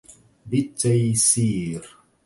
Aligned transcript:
بالتيسير! 0.45 1.95